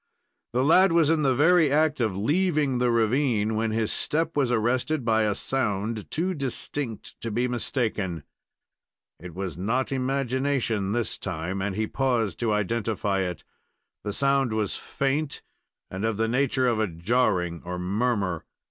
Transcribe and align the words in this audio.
The 0.53 0.63
lad 0.63 0.91
was 0.93 1.11
in 1.11 1.21
the 1.21 1.35
very 1.35 1.71
act 1.71 1.99
of 1.99 2.17
leaving 2.17 2.79
the 2.79 2.89
ravine, 2.89 3.53
when 3.53 3.69
his 3.69 3.91
step 3.93 4.35
was 4.35 4.51
arrested 4.51 5.05
by 5.05 5.21
a 5.25 5.35
sound 5.35 6.09
too 6.09 6.33
distinct 6.33 7.13
to 7.21 7.29
be 7.29 7.47
mistaken. 7.47 8.23
It 9.19 9.35
was 9.35 9.59
not 9.59 9.91
imagination 9.91 10.93
this 10.93 11.19
time, 11.19 11.61
and 11.61 11.75
he 11.75 11.85
paused 11.85 12.39
to 12.39 12.51
identify 12.51 13.19
it. 13.19 13.43
The 14.03 14.11
sound 14.11 14.53
was 14.53 14.75
faint 14.75 15.43
and 15.91 16.03
of 16.03 16.17
the 16.17 16.27
nature 16.27 16.65
of 16.67 16.79
a 16.79 16.87
jarring 16.87 17.61
or 17.63 17.77
murmur. 17.77 18.43